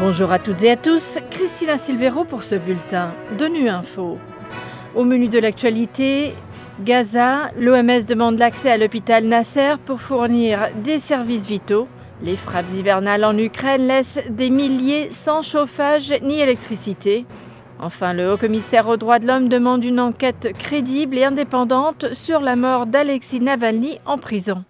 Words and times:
Bonjour 0.00 0.32
à 0.32 0.40
toutes 0.40 0.64
et 0.64 0.72
à 0.72 0.76
tous, 0.76 1.18
Christina 1.30 1.76
Silvero 1.76 2.24
pour 2.24 2.42
ce 2.42 2.56
bulletin 2.56 3.12
de 3.38 3.46
Nu 3.46 3.68
Info. 3.68 4.18
Au 4.96 5.04
menu 5.04 5.28
de 5.28 5.38
l'actualité, 5.38 6.34
Gaza, 6.80 7.52
l'OMS 7.56 8.04
demande 8.08 8.36
l'accès 8.38 8.72
à 8.72 8.76
l'hôpital 8.76 9.24
Nasser 9.24 9.74
pour 9.84 10.00
fournir 10.00 10.68
des 10.82 10.98
services 10.98 11.46
vitaux. 11.46 11.86
Les 12.22 12.36
frappes 12.36 12.70
hivernales 12.74 13.24
en 13.24 13.38
Ukraine 13.38 13.86
laissent 13.86 14.20
des 14.28 14.50
milliers 14.50 15.12
sans 15.12 15.42
chauffage 15.42 16.12
ni 16.22 16.40
électricité. 16.40 17.24
Enfin, 17.78 18.14
le 18.14 18.32
haut-commissaire 18.32 18.88
aux 18.88 18.96
droits 18.96 19.20
de 19.20 19.28
l'homme 19.28 19.48
demande 19.48 19.84
une 19.84 20.00
enquête 20.00 20.52
crédible 20.58 21.18
et 21.18 21.24
indépendante 21.24 22.12
sur 22.14 22.40
la 22.40 22.56
mort 22.56 22.86
d'Alexis 22.86 23.40
Navalny 23.40 24.00
en 24.06 24.18
prison. 24.18 24.64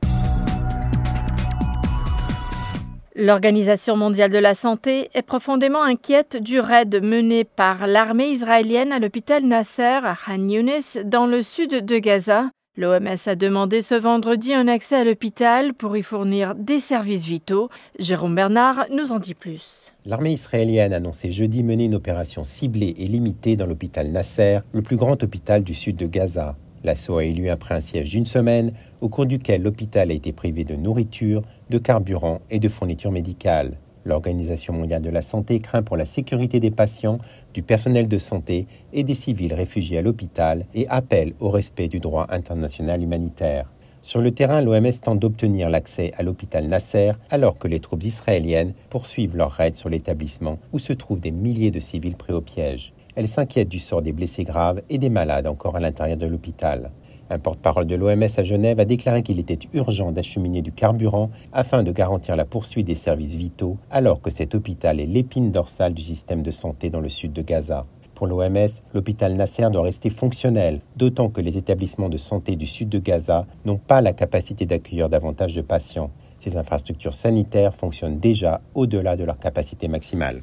L'Organisation 3.17 3.97
mondiale 3.97 4.33
de 4.33 4.39
la 4.39 4.55
santé 4.55 5.09
est 5.15 5.23
profondément 5.23 5.85
inquiète 5.85 6.37
du 6.37 6.59
raid 6.59 7.01
mené 7.01 7.45
par 7.45 7.87
l'armée 7.87 8.31
israélienne 8.31 8.91
à 8.91 8.99
l'hôpital 8.99 9.45
Nasser 9.45 10.01
à 10.03 10.17
Khan 10.17 10.49
Younis 10.49 11.05
dans 11.05 11.27
le 11.27 11.43
sud 11.43 11.85
de 11.85 11.99
Gaza. 11.99 12.51
L'OMS 12.77 13.17
a 13.27 13.37
demandé 13.37 13.83
ce 13.83 13.95
vendredi 13.95 14.53
un 14.53 14.67
accès 14.67 14.97
à 14.97 15.05
l'hôpital 15.05 15.75
pour 15.75 15.97
y 15.97 16.03
fournir 16.03 16.57
des 16.57 16.81
services 16.81 17.25
vitaux. 17.25 17.69
Jérôme 18.01 18.35
Bernard 18.35 18.87
nous 18.91 19.13
en 19.13 19.21
dit 19.21 19.35
plus. 19.35 19.93
L'armée 20.07 20.33
israélienne 20.33 20.93
a 20.93 20.97
annoncé 20.97 21.31
jeudi 21.31 21.63
mener 21.63 21.85
une 21.85 21.95
opération 21.95 22.43
ciblée 22.43 22.95
et 22.99 23.07
limitée 23.07 23.55
dans 23.55 23.67
l'hôpital 23.67 24.09
Nasser, 24.09 24.59
le 24.73 24.83
plus 24.83 24.97
grand 24.97 25.23
hôpital 25.23 25.63
du 25.63 25.73
sud 25.73 25.95
de 25.95 26.09
Gaza. 26.09 26.57
L'assaut 26.85 27.17
a 27.17 27.25
eu 27.25 27.33
lieu 27.33 27.51
après 27.51 27.75
un 27.75 27.81
siège 27.81 28.11
d'une 28.11 28.27
semaine, 28.27 28.73
au 29.01 29.09
cours 29.09 29.25
duquel 29.25 29.63
l'hôpital 29.63 30.11
a 30.11 30.15
été 30.15 30.33
privé 30.33 30.65
de 30.65 30.77
nourriture, 30.77 31.43
de 31.71 31.79
carburant 31.79 32.41
et 32.51 32.59
de 32.59 32.69
fournitures 32.69 33.11
médicales. 33.11 33.79
L'Organisation 34.05 34.75
mondiale 34.75 35.01
de 35.01 35.09
la 35.09 35.23
santé 35.23 35.61
craint 35.61 35.83
pour 35.83 35.97
la 35.97 36.05
sécurité 36.05 36.61
des 36.61 36.71
patients, 36.71 37.19
du 37.55 37.63
personnel 37.63 38.07
de 38.07 38.19
santé 38.19 38.67
et 38.93 39.03
des 39.03 39.15
civils 39.15 39.55
réfugiés 39.55 39.97
à 39.97 40.03
l'hôpital 40.03 40.67
et 40.75 40.87
appelle 40.89 41.33
au 41.41 41.49
respect 41.49 41.89
du 41.89 42.01
droit 42.01 42.27
international 42.29 43.03
humanitaire. 43.03 43.73
Sur 44.03 44.21
le 44.21 44.33
terrain, 44.33 44.61
l'OMS 44.61 45.01
tente 45.03 45.21
d'obtenir 45.21 45.71
l'accès 45.71 46.13
à 46.19 46.23
l'hôpital 46.23 46.67
Nasser 46.67 47.13
alors 47.31 47.57
que 47.57 47.67
les 47.67 47.81
troupes 47.81 48.05
israéliennes 48.05 48.75
poursuivent 48.91 49.35
leur 49.37 49.53
raid 49.53 49.75
sur 49.75 49.89
l'établissement 49.89 50.59
où 50.75 50.79
se 50.79 50.93
trouvent 50.93 51.21
des 51.21 51.31
milliers 51.31 51.71
de 51.71 51.81
civils 51.81 52.17
pris 52.17 52.35
au 52.35 52.43
piège. 52.43 52.94
Elle 53.17 53.29
s'inquiète 53.29 53.69
du 53.69 53.79
sort 53.79 54.03
des 54.03 54.13
blessés 54.13 54.43
graves 54.43 54.83
et 54.91 54.99
des 54.99 55.09
malades 55.09 55.47
encore 55.47 55.77
à 55.77 55.81
l'intérieur 55.81 56.17
de 56.17 56.27
l'hôpital. 56.27 56.91
Un 57.31 57.39
porte-parole 57.39 57.87
de 57.87 57.95
l'OMS 57.95 58.27
à 58.37 58.43
Genève 58.43 58.81
a 58.81 58.85
déclaré 58.85 59.23
qu'il 59.23 59.39
était 59.39 59.59
urgent 59.73 60.13
d'acheminer 60.13 60.63
du 60.63 60.73
carburant 60.73 61.31
afin 61.53 61.83
de 61.83 61.93
garantir 61.93 62.37
la 62.37 62.45
poursuite 62.45 62.87
des 62.87 62.95
services 62.95 63.37
vitaux, 63.37 63.79
alors 63.91 64.21
que 64.21 64.31
cet 64.31 64.55
hôpital 64.55 65.01
est 65.01 65.07
l'épine 65.07 65.51
dorsale 65.53 65.95
du 65.95 66.03
système 66.03 66.43
de 66.43 66.51
santé 66.51 66.91
dans 66.91 67.01
le 67.01 67.09
sud 67.09 67.33
de 67.33 67.43
Gaza. 67.43 67.87
Pour 68.15 68.27
l'OMS, 68.27 68.69
l'hôpital 68.93 69.35
Nasser 69.35 69.69
doit 69.71 69.83
rester 69.83 70.11
fonctionnel, 70.11 70.81
d'autant 70.97 71.31
que 71.31 71.41
les 71.41 71.57
établissements 71.57 72.09
de 72.09 72.17
santé 72.17 72.57
du 72.57 72.67
sud 72.67 72.89
de 72.89 72.99
Gaza 72.99 73.47
n'ont 73.65 73.79
pas 73.79 74.01
la 74.01 74.13
capacité 74.13 74.67
d'accueillir 74.67 75.09
davantage 75.09 75.55
de 75.55 75.63
patients. 75.63 76.11
Ces 76.41 76.57
infrastructures 76.57 77.15
sanitaires 77.15 77.75
fonctionnent 77.75 78.19
déjà 78.19 78.61
au-delà 78.75 79.17
de 79.17 79.25
leur 79.25 79.39
capacité 79.39 79.89
maximale. 79.89 80.43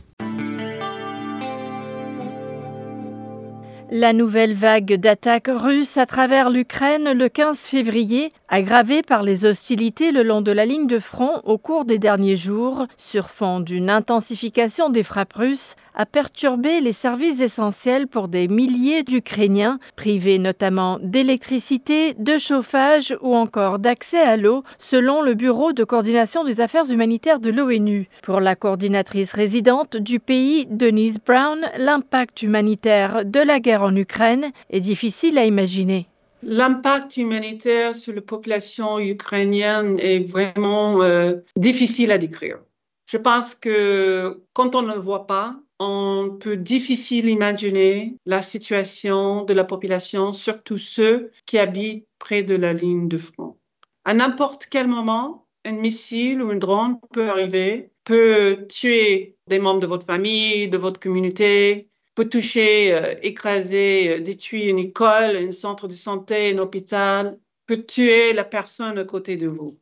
La 3.94 4.14
nouvelle 4.14 4.54
vague 4.54 4.94
d'attaques 4.94 5.50
russes 5.54 5.98
à 5.98 6.06
travers 6.06 6.50
l'Ukraine 6.50 7.12
le 7.12 7.28
15 7.28 7.58
février, 7.58 8.30
aggravée 8.48 9.02
par 9.02 9.22
les 9.22 9.46
hostilités 9.46 10.14
le 10.14 10.24
long 10.24 10.40
de 10.40 10.54
la 10.54 10.66
ligne 10.66 10.88
de 10.88 10.98
front 10.98 11.42
au 11.44 11.58
cours 11.58 11.84
des 11.84 12.00
derniers 12.00 12.38
jours, 12.38 12.86
sur 12.96 13.30
fond 13.30 13.60
d'une 13.60 13.90
intensification 13.90 14.90
des 14.90 15.04
frappes 15.04 15.34
russes, 15.34 15.76
a 15.94 16.06
perturbé 16.06 16.80
les 16.80 16.94
services 16.94 17.42
essentiels 17.42 18.08
pour 18.08 18.30
des 18.30 18.48
milliers 18.48 19.04
d'Ukrainiens, 19.04 19.78
privés 19.98 20.40
notamment 20.40 21.00
d'électricité, 21.02 22.14
de 22.18 22.38
chauffage 22.38 23.16
ou 23.22 23.36
encore 23.36 23.78
d'accès 23.78 24.22
à 24.22 24.38
l'eau, 24.38 24.64
selon 24.80 25.22
le 25.22 25.34
Bureau 25.34 25.74
de 25.74 25.84
coordination 25.84 26.46
des 26.46 26.62
affaires 26.62 26.90
humanitaires 26.90 27.42
de 27.42 27.50
l'ONU. 27.50 28.08
Pour 28.24 28.40
la 28.40 28.56
coordinatrice 28.56 29.34
résidente 29.34 29.98
du 29.98 30.22
pays, 30.22 30.66
Denise 30.70 31.20
Brown, 31.20 31.60
l'impact 31.78 32.42
humanitaire 32.42 33.26
de 33.26 33.42
la 33.42 33.60
guerre 33.60 33.81
en 33.84 33.96
Ukraine 33.96 34.52
est 34.70 34.80
difficile 34.80 35.38
à 35.38 35.46
imaginer. 35.46 36.08
L'impact 36.44 37.18
humanitaire 37.18 37.96
sur 37.96 38.14
la 38.14 38.22
population 38.22 39.00
ukrainienne 39.00 40.00
est 40.00 40.20
vraiment 40.20 41.04
euh, 41.04 41.36
difficile 41.56 42.12
à 42.12 42.18
décrire. 42.18 42.60
Je 43.06 43.18
pense 43.18 43.56
que 43.56 44.42
quand 44.54 44.74
on 44.74 44.82
ne 44.82 44.94
voit 44.94 45.28
pas, 45.28 45.60
on 45.80 46.38
peut 46.40 46.58
difficile 46.58 47.28
imaginer 47.28 48.16
la 48.26 48.42
situation 48.42 49.44
de 49.44 49.54
la 49.54 49.64
population, 49.64 50.32
surtout 50.32 50.78
ceux 50.78 51.32
qui 51.46 51.58
habitent 51.58 52.08
près 52.20 52.42
de 52.42 52.56
la 52.56 52.74
ligne 52.74 53.08
de 53.08 53.18
front. 53.18 53.58
À 54.06 54.14
n'importe 54.14 54.68
quel 54.68 54.88
moment, 54.88 55.46
un 55.66 55.74
missile 55.74 56.42
ou 56.42 56.50
un 56.50 56.56
drone 56.56 57.00
peut 57.12 57.30
arriver, 57.30 57.92
peut 58.04 58.66
tuer 58.70 59.36
des 59.48 59.60
membres 59.60 59.80
de 59.80 59.88
votre 59.88 60.06
famille, 60.06 60.70
de 60.70 60.78
votre 60.78 61.00
communauté, 61.00 61.91
peut 62.16 62.30
toucher, 62.30 62.94
euh, 62.94 63.16
écraser, 63.22 64.10
euh, 64.10 64.20
détruire 64.20 64.70
une 64.70 64.80
école, 64.80 65.36
un 65.38 65.52
centre 65.52 65.88
de 65.88 65.94
santé, 65.94 66.54
un 66.54 66.58
hôpital, 66.58 67.40
peut 67.66 67.84
tuer 67.84 68.34
la 68.34 68.44
personne 68.44 68.98
à 68.98 69.06
côté 69.06 69.38
de 69.38 69.48
vous. 69.48 69.78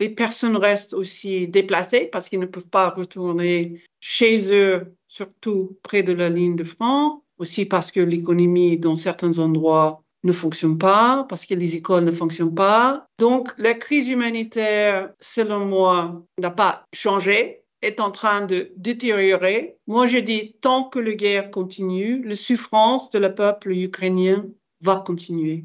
Les 0.00 0.10
personnes 0.10 0.56
restent 0.56 0.94
aussi 0.94 1.48
déplacées 1.48 2.06
parce 2.06 2.28
qu'ils 2.28 2.40
ne 2.40 2.46
peuvent 2.46 2.68
pas 2.68 2.90
retourner 2.90 3.82
chez 4.00 4.52
eux, 4.52 4.94
surtout 5.08 5.78
près 5.82 6.02
de 6.02 6.12
la 6.12 6.28
ligne 6.28 6.56
de 6.56 6.64
front, 6.64 7.22
aussi 7.38 7.64
parce 7.64 7.90
que 7.90 8.00
l'économie 8.00 8.78
dans 8.78 8.96
certains 8.96 9.38
endroits 9.38 10.02
ne 10.22 10.32
fonctionne 10.32 10.76
pas, 10.76 11.24
parce 11.28 11.46
que 11.46 11.54
les 11.54 11.76
écoles 11.76 12.04
ne 12.04 12.10
fonctionnent 12.10 12.54
pas. 12.54 13.06
Donc, 13.18 13.52
la 13.58 13.74
crise 13.74 14.08
humanitaire, 14.08 15.12
selon 15.20 15.64
moi, 15.64 16.24
n'a 16.38 16.50
pas 16.50 16.84
changé, 16.92 17.62
est 17.86 18.00
en 18.00 18.10
train 18.10 18.42
de 18.42 18.72
détériorer. 18.76 19.78
Moi, 19.86 20.06
je 20.06 20.18
dis, 20.18 20.56
tant 20.60 20.84
que 20.84 20.98
la 20.98 21.14
guerre 21.14 21.50
continue, 21.50 22.22
la 22.24 22.34
souffrance 22.34 23.10
de 23.10 23.18
le 23.18 23.34
peuple 23.34 23.72
ukrainien 23.72 24.44
va 24.80 24.96
continuer. 24.96 25.64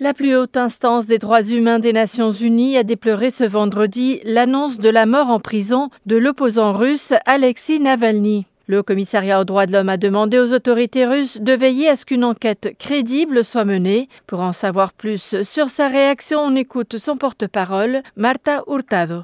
La 0.00 0.14
plus 0.14 0.36
haute 0.36 0.56
instance 0.56 1.06
des 1.06 1.18
droits 1.18 1.42
humains 1.42 1.80
des 1.80 1.92
Nations 1.92 2.30
Unies 2.30 2.76
a 2.76 2.84
déploré 2.84 3.30
ce 3.30 3.42
vendredi 3.42 4.20
l'annonce 4.22 4.78
de 4.78 4.88
la 4.88 5.06
mort 5.06 5.28
en 5.28 5.40
prison 5.40 5.90
de 6.06 6.16
l'opposant 6.16 6.72
russe 6.72 7.12
Alexis 7.26 7.80
Navalny. 7.80 8.46
Le 8.70 8.82
commissariat 8.82 9.40
aux 9.40 9.44
droits 9.46 9.64
de 9.64 9.72
l'homme 9.72 9.88
a 9.88 9.96
demandé 9.96 10.38
aux 10.38 10.52
autorités 10.52 11.06
russes 11.06 11.38
de 11.40 11.52
veiller 11.54 11.88
à 11.88 11.96
ce 11.96 12.04
qu'une 12.04 12.22
enquête 12.22 12.76
crédible 12.78 13.42
soit 13.42 13.64
menée. 13.64 14.10
Pour 14.26 14.40
en 14.40 14.52
savoir 14.52 14.92
plus 14.92 15.42
sur 15.42 15.70
sa 15.70 15.88
réaction, 15.88 16.40
on 16.40 16.54
écoute 16.54 16.98
son 16.98 17.16
porte-parole, 17.16 18.02
Marta 18.16 18.64
Hurtado. 18.66 19.22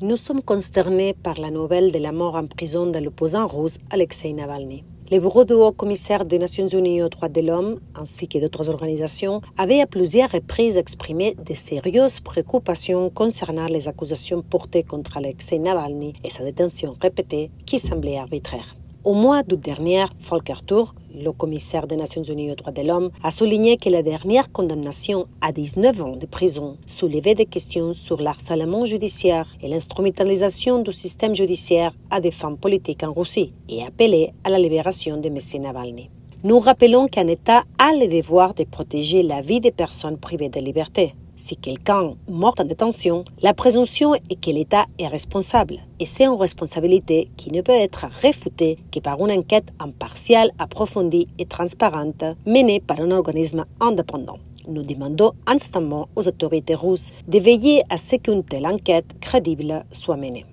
Nous 0.00 0.16
sommes 0.16 0.40
consternés 0.40 1.14
par 1.22 1.38
la 1.38 1.50
nouvelle 1.50 1.92
de 1.92 1.98
la 1.98 2.12
mort 2.12 2.34
en 2.34 2.46
prison 2.46 2.86
de 2.86 2.98
l'opposant 2.98 3.46
russe 3.46 3.76
Alexei 3.90 4.32
Navalny. 4.32 4.84
Le 5.12 5.18
Bureau 5.18 5.44
du 5.44 5.52
Haut 5.52 5.72
Commissaire 5.72 6.24
des 6.24 6.38
Nations 6.38 6.66
Unies 6.66 7.02
aux 7.02 7.10
droits 7.10 7.28
de 7.28 7.42
l'homme, 7.42 7.78
ainsi 7.94 8.28
que 8.28 8.38
d'autres 8.38 8.70
organisations, 8.70 9.42
avait 9.58 9.82
à 9.82 9.86
plusieurs 9.86 10.30
reprises 10.30 10.78
exprimé 10.78 11.34
de 11.34 11.52
sérieuses 11.52 12.20
préoccupations 12.20 13.10
concernant 13.10 13.66
les 13.66 13.88
accusations 13.88 14.40
portées 14.40 14.84
contre 14.84 15.18
Alexei 15.18 15.58
Navalny 15.58 16.14
et 16.24 16.30
sa 16.30 16.44
détention 16.44 16.94
répétée 16.98 17.50
qui 17.66 17.78
semblait 17.78 18.16
arbitraire. 18.16 18.74
Au 19.04 19.14
mois 19.14 19.42
d'août 19.42 19.58
dernier, 19.58 20.04
Volker 20.20 20.64
Turk, 20.64 20.96
le 21.12 21.32
commissaire 21.32 21.88
des 21.88 21.96
Nations 21.96 22.22
Unies 22.22 22.52
aux 22.52 22.54
droits 22.54 22.70
de 22.70 22.82
l'homme, 22.82 23.10
a 23.24 23.32
souligné 23.32 23.76
que 23.76 23.88
la 23.88 24.04
dernière 24.04 24.52
condamnation 24.52 25.26
à 25.40 25.50
19 25.50 26.02
ans 26.02 26.16
de 26.16 26.24
prison 26.24 26.76
soulevait 26.86 27.34
des 27.34 27.46
questions 27.46 27.94
sur 27.94 28.22
l'harcèlement 28.22 28.84
judiciaire 28.84 29.48
et 29.60 29.66
l'instrumentalisation 29.66 30.82
du 30.82 30.92
système 30.92 31.34
judiciaire 31.34 31.92
à 32.10 32.20
des 32.20 32.30
femmes 32.30 32.56
politiques 32.56 33.02
en 33.02 33.12
Russie 33.12 33.52
et 33.68 33.82
appelé 33.84 34.34
à 34.44 34.50
la 34.50 34.60
libération 34.60 35.16
de 35.16 35.26
M. 35.26 35.62
Navalny. 35.62 36.08
Nous 36.44 36.60
rappelons 36.60 37.08
qu'un 37.08 37.26
État 37.26 37.64
a 37.80 37.92
le 37.96 38.06
devoir 38.06 38.54
de 38.54 38.62
protéger 38.62 39.24
la 39.24 39.40
vie 39.40 39.60
des 39.60 39.72
personnes 39.72 40.18
privées 40.18 40.48
de 40.48 40.60
liberté. 40.60 41.16
Si 41.42 41.56
quelqu'un 41.56 42.14
mort 42.28 42.54
en 42.60 42.64
détention, 42.64 43.24
la 43.42 43.52
présomption 43.52 44.14
est 44.14 44.40
que 44.40 44.52
l'État 44.52 44.84
est 45.00 45.08
responsable. 45.08 45.78
Et 45.98 46.06
c'est 46.06 46.26
une 46.26 46.38
responsabilité 46.38 47.32
qui 47.36 47.50
ne 47.50 47.62
peut 47.62 47.72
être 47.72 48.06
réfutée 48.20 48.78
que 48.92 49.00
par 49.00 49.18
une 49.18 49.40
enquête 49.40 49.66
impartiale, 49.80 50.52
approfondie 50.60 51.26
et 51.40 51.46
transparente 51.46 52.22
menée 52.46 52.78
par 52.78 53.00
un 53.00 53.10
organisme 53.10 53.64
indépendant. 53.80 54.38
Nous 54.68 54.82
demandons 54.82 55.32
instamment 55.48 56.08
aux 56.14 56.28
autorités 56.28 56.76
russes 56.76 57.10
de 57.26 57.40
veiller 57.40 57.82
à 57.90 57.96
ce 57.96 58.14
qu'une 58.14 58.44
telle 58.44 58.64
enquête 58.64 59.20
crédible 59.20 59.84
soit 59.90 60.16
menée. 60.16 60.46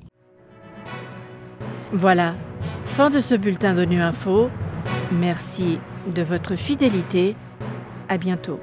Voilà, 1.93 2.35
fin 2.85 3.11
de 3.11 3.19
ce 3.19 3.35
bulletin 3.35 3.75
de 3.75 3.85
Nu 3.85 4.01
Info. 4.01 4.49
Merci 5.11 5.77
de 6.11 6.23
votre 6.23 6.55
fidélité. 6.55 7.35
À 8.07 8.17
bientôt. 8.17 8.59